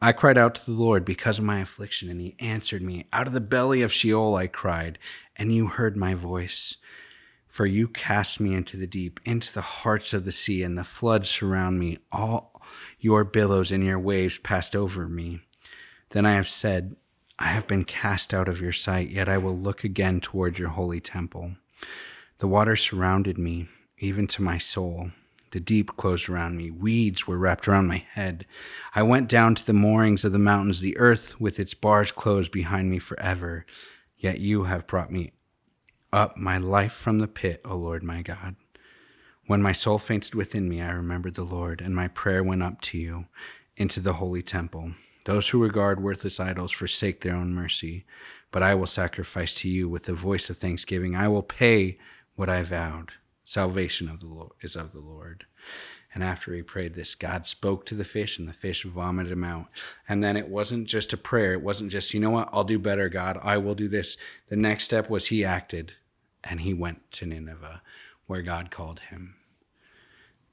I 0.00 0.12
cried 0.12 0.36
out 0.36 0.54
to 0.56 0.66
the 0.66 0.78
Lord 0.78 1.04
because 1.04 1.38
of 1.38 1.44
my 1.44 1.60
affliction, 1.60 2.10
and 2.10 2.20
he 2.20 2.36
answered 2.38 2.82
me. 2.82 3.06
Out 3.12 3.26
of 3.26 3.32
the 3.32 3.40
belly 3.40 3.82
of 3.82 3.92
Sheol 3.92 4.34
I 4.34 4.46
cried, 4.46 4.98
and 5.36 5.54
you 5.54 5.68
heard 5.68 5.96
my 5.96 6.14
voice. 6.14 6.76
For 7.48 7.64
you 7.64 7.88
cast 7.88 8.38
me 8.38 8.54
into 8.54 8.76
the 8.76 8.86
deep, 8.86 9.18
into 9.24 9.50
the 9.50 9.62
hearts 9.62 10.12
of 10.12 10.26
the 10.26 10.32
sea, 10.32 10.62
and 10.62 10.76
the 10.76 10.84
floods 10.84 11.30
surround 11.30 11.78
me. 11.78 11.98
All 12.12 12.60
your 13.00 13.24
billows 13.24 13.72
and 13.72 13.82
your 13.82 13.98
waves 13.98 14.36
passed 14.36 14.76
over 14.76 15.08
me. 15.08 15.40
Then 16.10 16.26
I 16.26 16.34
have 16.34 16.48
said, 16.48 16.96
I 17.38 17.46
have 17.46 17.66
been 17.66 17.84
cast 17.84 18.32
out 18.32 18.48
of 18.48 18.60
your 18.60 18.72
sight, 18.72 19.10
yet 19.10 19.28
I 19.28 19.38
will 19.38 19.56
look 19.56 19.84
again 19.84 20.20
toward 20.20 20.58
your 20.58 20.70
holy 20.70 21.00
temple. 21.00 21.56
The 22.38 22.48
waters 22.48 22.80
surrounded 22.80 23.36
me, 23.36 23.68
even 23.98 24.26
to 24.28 24.42
my 24.42 24.58
soul. 24.58 25.10
The 25.52 25.60
deep 25.60 25.96
closed 25.96 26.28
around 26.28 26.56
me. 26.56 26.70
Weeds 26.70 27.26
were 27.26 27.38
wrapped 27.38 27.68
around 27.68 27.86
my 27.86 28.04
head. 28.12 28.46
I 28.94 29.02
went 29.02 29.28
down 29.28 29.54
to 29.54 29.64
the 29.64 29.72
moorings 29.72 30.24
of 30.24 30.32
the 30.32 30.38
mountains. 30.38 30.80
The 30.80 30.98
earth 30.98 31.40
with 31.40 31.60
its 31.60 31.72
bars 31.74 32.10
closed 32.10 32.52
behind 32.52 32.90
me 32.90 32.98
forever. 32.98 33.64
Yet 34.18 34.40
you 34.40 34.64
have 34.64 34.86
brought 34.86 35.12
me 35.12 35.32
up 36.12 36.36
my 36.36 36.58
life 36.58 36.92
from 36.92 37.18
the 37.18 37.28
pit, 37.28 37.60
O 37.64 37.76
Lord 37.76 38.02
my 38.02 38.22
God. 38.22 38.56
When 39.46 39.62
my 39.62 39.72
soul 39.72 39.98
fainted 39.98 40.34
within 40.34 40.68
me, 40.68 40.80
I 40.80 40.90
remembered 40.90 41.34
the 41.34 41.44
Lord, 41.44 41.80
and 41.80 41.94
my 41.94 42.08
prayer 42.08 42.42
went 42.42 42.62
up 42.62 42.80
to 42.82 42.98
you 42.98 43.26
into 43.76 44.00
the 44.00 44.14
holy 44.14 44.42
temple. 44.42 44.92
Those 45.26 45.48
who 45.48 45.60
regard 45.60 46.00
worthless 46.00 46.38
idols 46.38 46.70
forsake 46.70 47.20
their 47.20 47.34
own 47.34 47.52
mercy, 47.52 48.06
but 48.52 48.62
I 48.62 48.76
will 48.76 48.86
sacrifice 48.86 49.52
to 49.54 49.68
you 49.68 49.88
with 49.88 50.04
the 50.04 50.12
voice 50.12 50.48
of 50.48 50.56
thanksgiving. 50.56 51.16
I 51.16 51.26
will 51.26 51.42
pay 51.42 51.98
what 52.36 52.48
I 52.48 52.62
vowed. 52.62 53.10
Salvation 53.42 54.08
of 54.08 54.20
the 54.20 54.26
Lord 54.26 54.52
is 54.62 54.76
of 54.76 54.92
the 54.92 55.00
Lord. 55.00 55.44
And 56.14 56.22
after 56.22 56.54
he 56.54 56.62
prayed 56.62 56.94
this, 56.94 57.16
God 57.16 57.48
spoke 57.48 57.86
to 57.86 57.96
the 57.96 58.04
fish, 58.04 58.38
and 58.38 58.48
the 58.48 58.52
fish 58.52 58.84
vomited 58.84 59.32
him 59.32 59.42
out. 59.42 59.66
And 60.08 60.22
then 60.22 60.36
it 60.36 60.48
wasn't 60.48 60.86
just 60.86 61.12
a 61.12 61.16
prayer. 61.16 61.54
It 61.54 61.60
wasn't 61.60 61.90
just, 61.90 62.14
you 62.14 62.20
know 62.20 62.30
what, 62.30 62.48
I'll 62.52 62.62
do 62.62 62.78
better, 62.78 63.08
God. 63.08 63.36
I 63.42 63.58
will 63.58 63.74
do 63.74 63.88
this. 63.88 64.16
The 64.48 64.54
next 64.54 64.84
step 64.84 65.10
was 65.10 65.26
he 65.26 65.44
acted, 65.44 65.94
and 66.44 66.60
he 66.60 66.72
went 66.72 67.10
to 67.12 67.26
Nineveh, 67.26 67.82
where 68.28 68.42
God 68.42 68.70
called 68.70 69.00
him. 69.00 69.34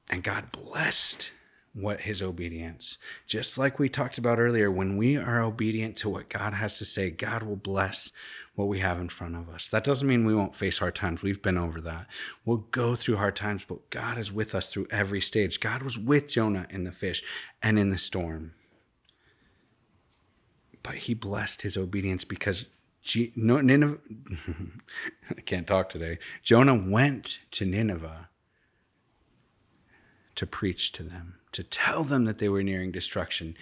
And 0.09 0.23
God 0.23 0.51
blessed 0.51 1.29
what 1.73 2.01
his 2.01 2.21
obedience. 2.21 2.97
Just 3.25 3.57
like 3.57 3.79
we 3.79 3.89
talked 3.89 4.17
about 4.17 4.39
earlier, 4.39 4.69
when 4.69 4.95
we 4.95 5.17
are 5.17 5.41
obedient 5.41 5.95
to 5.97 6.09
what 6.09 6.29
God 6.29 6.53
has 6.53 6.77
to 6.77 6.85
say, 6.85 7.09
God 7.09 7.43
will 7.43 7.55
bless 7.55 8.11
what 8.55 8.67
we 8.67 8.79
have 8.79 8.99
in 8.99 9.09
front 9.09 9.35
of 9.35 9.49
us. 9.49 9.67
That 9.69 9.83
doesn't 9.83 10.07
mean 10.07 10.25
we 10.25 10.35
won't 10.35 10.55
face 10.55 10.77
hard 10.77 10.93
times. 10.95 11.23
We've 11.23 11.41
been 11.41 11.57
over 11.57 11.81
that. 11.81 12.05
We'll 12.45 12.57
go 12.57 12.95
through 12.95 13.17
hard 13.17 13.35
times, 13.35 13.65
but 13.67 13.89
God 13.89 14.19
is 14.19 14.31
with 14.31 14.53
us 14.53 14.67
through 14.67 14.87
every 14.91 15.21
stage. 15.21 15.59
God 15.59 15.81
was 15.81 15.97
with 15.97 16.27
Jonah 16.27 16.67
in 16.69 16.83
the 16.83 16.91
fish 16.91 17.23
and 17.63 17.79
in 17.79 17.89
the 17.89 17.97
storm. 17.97 18.53
But 20.83 20.95
he 20.95 21.15
blessed 21.15 21.63
his 21.63 21.77
obedience 21.77 22.23
because 22.23 22.67
G- 23.01 23.33
Nineveh, 23.35 23.97
I 25.37 25.41
can't 25.41 25.65
talk 25.65 25.89
today. 25.89 26.19
Jonah 26.43 26.75
went 26.75 27.39
to 27.51 27.65
Nineveh 27.65 28.29
to 30.35 30.45
preach 30.45 30.91
to 30.93 31.03
them 31.03 31.35
to 31.53 31.63
tell 31.63 32.03
them 32.03 32.25
that 32.25 32.39
they 32.39 32.49
were 32.49 32.63
nearing 32.63 32.91
destruction. 32.91 33.55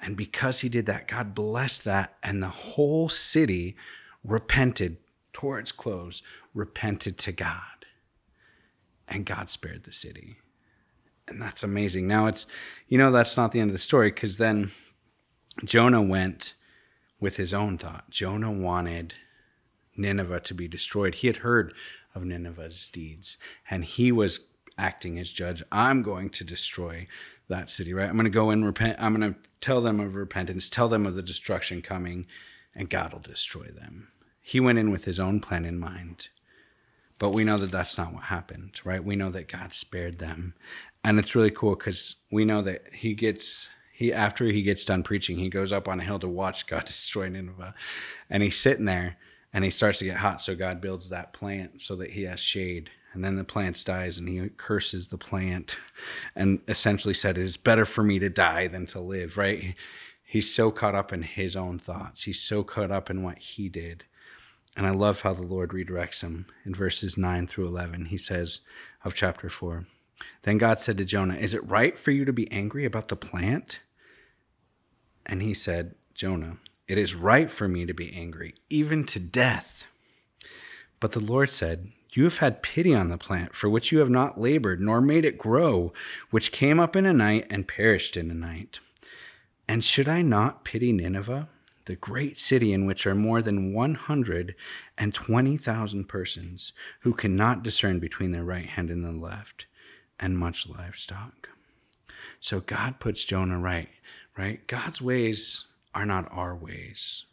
And 0.00 0.16
because 0.16 0.60
he 0.60 0.68
did 0.68 0.86
that, 0.86 1.06
God 1.06 1.34
blessed 1.34 1.84
that, 1.84 2.14
and 2.22 2.42
the 2.42 2.48
whole 2.48 3.08
city 3.08 3.76
repented, 4.24 4.96
tore 5.32 5.58
its 5.58 5.72
clothes, 5.72 6.22
repented 6.54 7.18
to 7.18 7.32
God. 7.32 7.86
And 9.06 9.26
God 9.26 9.50
spared 9.50 9.84
the 9.84 9.92
city. 9.92 10.36
And 11.28 11.40
that's 11.40 11.62
amazing. 11.62 12.06
Now 12.06 12.26
it's, 12.26 12.46
you 12.88 12.96
know, 12.96 13.12
that's 13.12 13.36
not 13.36 13.52
the 13.52 13.60
end 13.60 13.70
of 13.70 13.74
the 13.74 13.78
story 13.78 14.10
because 14.10 14.38
then 14.38 14.70
Jonah 15.64 16.02
went 16.02 16.54
with 17.20 17.36
his 17.36 17.52
own 17.52 17.78
thought. 17.78 18.10
Jonah 18.10 18.50
wanted 18.50 19.14
Nineveh 19.96 20.40
to 20.40 20.54
be 20.54 20.66
destroyed. 20.66 21.16
He 21.16 21.26
had 21.26 21.36
heard 21.38 21.74
of 22.14 22.24
Nineveh's 22.24 22.88
deeds 22.88 23.38
and 23.70 23.84
he 23.84 24.10
was 24.10 24.40
acting 24.78 25.18
as 25.18 25.30
judge. 25.30 25.62
I'm 25.70 26.02
going 26.02 26.30
to 26.30 26.44
destroy 26.44 27.06
that 27.48 27.70
city, 27.70 27.92
right? 27.92 28.08
I'm 28.08 28.16
going 28.16 28.24
to 28.24 28.30
go 28.30 28.50
and 28.50 28.64
repent. 28.64 28.96
I'm 28.98 29.14
going 29.14 29.34
to 29.34 29.38
tell 29.60 29.80
them 29.80 30.00
of 30.00 30.14
repentance, 30.14 30.68
tell 30.68 30.88
them 30.88 31.06
of 31.06 31.14
the 31.14 31.22
destruction 31.22 31.82
coming, 31.82 32.26
and 32.74 32.90
God 32.90 33.12
will 33.12 33.20
destroy 33.20 33.66
them. 33.66 34.08
He 34.40 34.60
went 34.60 34.78
in 34.78 34.90
with 34.90 35.04
his 35.04 35.20
own 35.20 35.40
plan 35.40 35.64
in 35.64 35.78
mind. 35.78 36.28
But 37.18 37.30
we 37.30 37.44
know 37.44 37.56
that 37.58 37.70
that's 37.70 37.96
not 37.96 38.12
what 38.12 38.24
happened, 38.24 38.80
right? 38.84 39.04
We 39.04 39.14
know 39.14 39.30
that 39.30 39.46
God 39.46 39.72
spared 39.72 40.18
them. 40.18 40.54
And 41.04 41.18
it's 41.18 41.36
really 41.36 41.52
cool 41.52 41.76
because 41.76 42.16
we 42.32 42.44
know 42.44 42.62
that 42.62 42.82
he 42.92 43.14
gets, 43.14 43.68
he, 43.92 44.12
after 44.12 44.46
he 44.46 44.62
gets 44.62 44.84
done 44.84 45.04
preaching, 45.04 45.36
he 45.36 45.48
goes 45.48 45.70
up 45.70 45.86
on 45.86 46.00
a 46.00 46.04
hill 46.04 46.18
to 46.18 46.28
watch 46.28 46.66
God 46.66 46.84
destroy 46.86 47.28
Nineveh. 47.28 47.74
And 48.28 48.42
he's 48.42 48.58
sitting 48.58 48.86
there 48.86 49.18
and 49.52 49.64
he 49.64 49.70
starts 49.70 49.98
to 49.98 50.04
get 50.04 50.18
hot. 50.18 50.40
So 50.40 50.54
God 50.54 50.80
builds 50.80 51.08
that 51.08 51.32
plant 51.32 51.82
so 51.82 51.96
that 51.96 52.10
he 52.10 52.22
has 52.22 52.40
shade 52.40 52.90
And 53.14 53.22
then 53.22 53.36
the 53.36 53.44
plant 53.44 53.84
dies 53.84 54.16
and 54.16 54.28
he 54.28 54.48
curses 54.56 55.08
the 55.08 55.18
plant 55.18 55.76
and 56.34 56.60
essentially 56.66 57.14
said, 57.14 57.36
It 57.36 57.42
is 57.42 57.56
better 57.56 57.84
for 57.84 58.02
me 58.02 58.18
to 58.18 58.30
die 58.30 58.68
than 58.68 58.86
to 58.86 59.00
live, 59.00 59.36
right? 59.36 59.74
He's 60.24 60.52
so 60.52 60.70
caught 60.70 60.94
up 60.94 61.12
in 61.12 61.22
his 61.22 61.56
own 61.56 61.78
thoughts. 61.78 62.22
He's 62.22 62.40
so 62.40 62.64
caught 62.64 62.90
up 62.90 63.10
in 63.10 63.22
what 63.22 63.38
he 63.38 63.68
did. 63.68 64.04
And 64.74 64.86
I 64.86 64.90
love 64.90 65.20
how 65.20 65.34
the 65.34 65.42
Lord 65.42 65.70
redirects 65.70 66.22
him 66.22 66.46
in 66.64 66.74
verses 66.74 67.18
9 67.18 67.46
through 67.46 67.66
11. 67.66 68.06
He 68.06 68.16
says 68.16 68.60
of 69.04 69.14
chapter 69.14 69.50
4 69.50 69.86
Then 70.44 70.56
God 70.56 70.80
said 70.80 70.96
to 70.96 71.04
Jonah, 71.04 71.34
Is 71.34 71.52
it 71.52 71.68
right 71.68 71.98
for 71.98 72.10
you 72.12 72.24
to 72.24 72.32
be 72.32 72.50
angry 72.50 72.86
about 72.86 73.08
the 73.08 73.16
plant? 73.16 73.80
And 75.26 75.42
he 75.42 75.52
said, 75.52 75.94
Jonah, 76.14 76.56
it 76.92 76.98
is 76.98 77.14
right 77.14 77.50
for 77.50 77.66
me 77.68 77.86
to 77.86 77.94
be 77.94 78.14
angry, 78.14 78.54
even 78.68 79.04
to 79.04 79.18
death. 79.18 79.86
But 81.00 81.12
the 81.12 81.20
Lord 81.20 81.48
said, 81.48 81.90
You 82.10 82.24
have 82.24 82.36
had 82.36 82.62
pity 82.62 82.94
on 82.94 83.08
the 83.08 83.16
plant, 83.16 83.54
for 83.54 83.70
which 83.70 83.90
you 83.90 84.00
have 84.00 84.10
not 84.10 84.38
labored, 84.38 84.78
nor 84.78 85.00
made 85.00 85.24
it 85.24 85.38
grow, 85.38 85.94
which 86.28 86.52
came 86.52 86.78
up 86.78 86.94
in 86.94 87.06
a 87.06 87.14
night 87.14 87.46
and 87.48 87.66
perished 87.66 88.18
in 88.18 88.30
a 88.30 88.34
night. 88.34 88.78
And 89.66 89.82
should 89.82 90.06
I 90.06 90.20
not 90.20 90.66
pity 90.66 90.92
Nineveh, 90.92 91.48
the 91.86 91.96
great 91.96 92.38
city 92.38 92.74
in 92.74 92.84
which 92.84 93.06
are 93.06 93.14
more 93.14 93.40
than 93.40 93.72
120,000 93.72 96.04
persons 96.04 96.72
who 97.00 97.14
cannot 97.14 97.62
discern 97.62 98.00
between 98.00 98.32
their 98.32 98.44
right 98.44 98.66
hand 98.66 98.90
and 98.90 99.02
the 99.02 99.12
left, 99.12 99.64
and 100.20 100.36
much 100.36 100.68
livestock? 100.68 101.48
So 102.38 102.60
God 102.60 103.00
puts 103.00 103.24
Jonah 103.24 103.58
right, 103.58 103.88
right? 104.36 104.66
God's 104.66 105.00
ways 105.00 105.64
are 105.94 106.06
not 106.06 106.28
our 106.32 106.54
ways. 106.54 107.24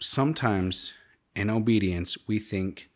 Sometimes 0.00 0.92
in 1.34 1.50
obedience, 1.50 2.16
we 2.26 2.38
think 2.38 2.88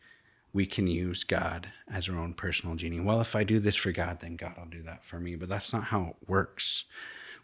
we 0.53 0.65
can 0.65 0.87
use 0.87 1.23
God 1.23 1.69
as 1.91 2.07
our 2.07 2.17
own 2.17 2.33
personal 2.33 2.75
genie. 2.75 2.99
Well, 2.99 3.19
if 3.19 3.35
I 3.35 3.43
do 3.43 3.59
this 3.59 3.75
for 3.75 3.91
God, 3.91 4.19
then 4.21 4.35
God 4.35 4.53
will 4.57 4.67
do 4.67 4.83
that 4.83 5.03
for 5.03 5.19
me. 5.19 5.35
But 5.35 5.49
that's 5.49 5.73
not 5.73 5.85
how 5.85 6.15
it 6.21 6.29
works. 6.29 6.85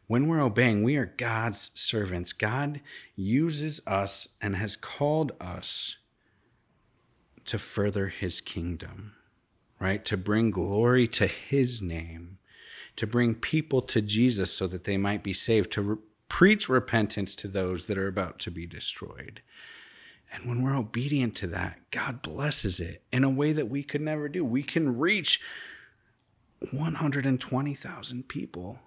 When 0.07 0.27
we're 0.27 0.41
obeying, 0.41 0.83
we 0.83 0.95
are 0.95 1.13
God's 1.17 1.71
servants. 1.73 2.33
God 2.33 2.81
uses 3.15 3.81
us 3.85 4.27
and 4.41 4.55
has 4.55 4.75
called 4.75 5.31
us 5.39 5.97
to 7.45 7.57
further 7.57 8.07
his 8.07 8.41
kingdom, 8.41 9.13
right? 9.79 10.03
To 10.05 10.17
bring 10.17 10.51
glory 10.51 11.07
to 11.09 11.27
his 11.27 11.81
name, 11.81 12.37
to 12.95 13.07
bring 13.07 13.33
people 13.35 13.81
to 13.83 14.01
Jesus 14.01 14.51
so 14.51 14.67
that 14.67 14.83
they 14.83 14.97
might 14.97 15.23
be 15.23 15.33
saved, 15.33 15.71
to 15.73 15.99
preach 16.29 16.69
repentance 16.69 17.35
to 17.35 17.47
those 17.47 17.87
that 17.87 17.97
are 17.97 18.07
about 18.07 18.39
to 18.39 18.51
be 18.51 18.65
destroyed. 18.65 19.41
And 20.31 20.47
when 20.47 20.61
we're 20.61 20.77
obedient 20.77 21.35
to 21.37 21.47
that, 21.47 21.79
God 21.91 22.21
blesses 22.21 22.79
it 22.79 23.01
in 23.11 23.23
a 23.23 23.29
way 23.29 23.51
that 23.51 23.69
we 23.69 23.83
could 23.83 24.01
never 24.01 24.29
do. 24.29 24.45
We 24.45 24.63
can 24.63 24.97
reach 24.97 25.41
120,000 26.71 28.27
people 28.27 28.79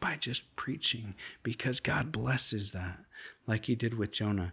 by 0.00 0.16
just 0.16 0.54
preaching 0.56 1.14
because 1.42 1.80
God 1.80 2.10
blesses 2.12 2.72
that, 2.72 2.98
like 3.46 3.66
He 3.66 3.74
did 3.74 3.94
with 3.94 4.10
Jonah. 4.10 4.52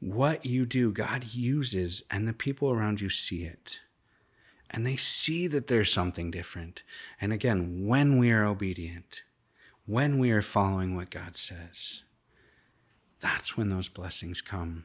What 0.00 0.44
you 0.44 0.66
do, 0.66 0.90
God 0.90 1.26
uses, 1.32 2.02
and 2.10 2.26
the 2.26 2.32
people 2.32 2.70
around 2.70 3.00
you 3.00 3.08
see 3.08 3.44
it. 3.44 3.78
And 4.68 4.84
they 4.84 4.96
see 4.96 5.46
that 5.46 5.68
there's 5.68 5.92
something 5.92 6.30
different. 6.30 6.82
And 7.20 7.32
again, 7.32 7.86
when 7.86 8.18
we 8.18 8.32
are 8.32 8.44
obedient, 8.44 9.22
when 9.92 10.18
we 10.18 10.30
are 10.30 10.40
following 10.40 10.96
what 10.96 11.10
God 11.10 11.36
says, 11.36 12.02
that's 13.20 13.58
when 13.58 13.68
those 13.68 13.90
blessings 13.90 14.40
come. 14.40 14.84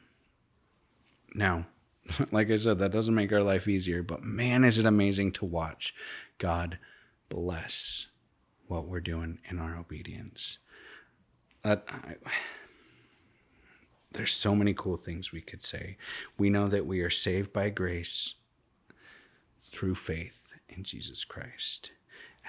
Now, 1.34 1.68
like 2.32 2.52
I 2.52 2.58
said, 2.58 2.80
that 2.80 2.92
doesn't 2.92 3.16
make 3.16 3.32
our 3.32 3.42
life 3.42 3.70
easier, 3.70 4.04
but 4.04 4.22
man, 4.22 4.66
is 4.66 4.78
it 4.78 4.86
amazing 4.86 5.32
to 5.34 5.46
watch 5.46 5.96
God 6.40 6.78
bless 7.30 8.08
what 8.68 8.86
we're 8.86 9.00
doing 9.00 9.40
in 9.50 9.60
our 9.60 9.78
obedience. 9.78 10.58
I, 11.64 11.78
there's 14.12 14.34
so 14.34 14.56
many 14.56 14.74
cool 14.74 14.98
things 14.98 15.32
we 15.32 15.40
could 15.42 15.64
say. 15.64 15.96
We 16.38 16.50
know 16.50 16.68
that 16.68 16.86
we 16.86 17.00
are 17.00 17.10
saved 17.10 17.54
by 17.54 17.70
grace 17.70 18.34
through 19.62 19.96
faith 19.96 20.54
in 20.68 20.84
Jesus 20.84 21.24
Christ. 21.24 21.92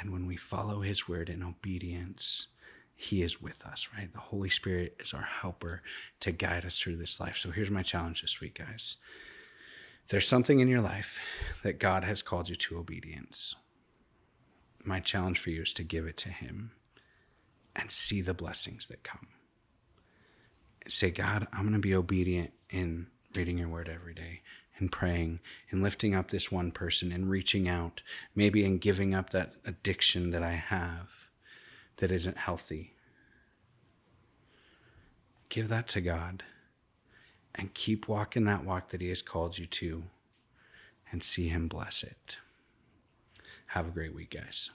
And 0.00 0.12
when 0.12 0.26
we 0.26 0.36
follow 0.36 0.80
his 0.80 1.08
word 1.08 1.28
in 1.28 1.42
obedience, 1.42 2.46
he 2.94 3.22
is 3.22 3.40
with 3.40 3.64
us, 3.64 3.88
right? 3.96 4.12
The 4.12 4.18
Holy 4.18 4.50
Spirit 4.50 4.96
is 5.00 5.12
our 5.12 5.28
helper 5.40 5.82
to 6.20 6.32
guide 6.32 6.64
us 6.64 6.78
through 6.78 6.96
this 6.96 7.20
life. 7.20 7.36
So 7.36 7.50
here's 7.50 7.70
my 7.70 7.82
challenge 7.82 8.22
this 8.22 8.40
week, 8.40 8.58
guys. 8.58 8.96
There's 10.08 10.26
something 10.26 10.60
in 10.60 10.68
your 10.68 10.80
life 10.80 11.20
that 11.62 11.78
God 11.78 12.02
has 12.04 12.22
called 12.22 12.48
you 12.48 12.56
to 12.56 12.78
obedience. 12.78 13.54
My 14.84 15.00
challenge 15.00 15.38
for 15.38 15.50
you 15.50 15.62
is 15.62 15.72
to 15.74 15.82
give 15.82 16.06
it 16.06 16.16
to 16.18 16.28
Him 16.28 16.72
and 17.76 17.90
see 17.90 18.20
the 18.20 18.34
blessings 18.34 18.88
that 18.88 19.04
come. 19.04 19.28
Say, 20.88 21.10
God, 21.10 21.46
I'm 21.52 21.62
going 21.62 21.74
to 21.74 21.78
be 21.78 21.94
obedient 21.94 22.52
in 22.70 23.08
reading 23.36 23.58
your 23.58 23.68
word 23.68 23.88
every 23.88 24.14
day 24.14 24.40
and 24.78 24.92
praying 24.92 25.40
and 25.70 25.82
lifting 25.82 26.14
up 26.14 26.30
this 26.30 26.50
one 26.50 26.70
person 26.70 27.12
and 27.12 27.30
reaching 27.30 27.68
out, 27.68 28.02
maybe 28.34 28.64
in 28.64 28.78
giving 28.78 29.14
up 29.14 29.30
that 29.30 29.54
addiction 29.64 30.30
that 30.30 30.42
I 30.42 30.52
have 30.52 31.08
that 31.96 32.12
isn't 32.12 32.38
healthy. 32.38 32.94
Give 35.48 35.68
that 35.68 35.88
to 35.88 36.00
God 36.00 36.44
and 37.54 37.74
keep 37.74 38.08
walking 38.08 38.44
that 38.44 38.64
walk 38.64 38.90
that 38.90 39.00
He 39.00 39.08
has 39.08 39.22
called 39.22 39.58
you 39.58 39.66
to 39.66 40.04
and 41.10 41.22
see 41.22 41.48
Him 41.48 41.68
bless 41.68 42.02
it. 42.02 42.36
Have 43.68 43.88
a 43.88 43.90
great 43.90 44.14
week, 44.14 44.30
guys. 44.30 44.70